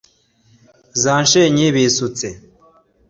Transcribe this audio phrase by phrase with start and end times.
[1.01, 2.27] za nshenyi bisutse